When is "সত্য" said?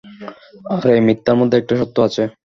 1.79-1.95